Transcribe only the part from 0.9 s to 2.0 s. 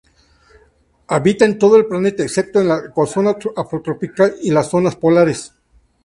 Habita en todo el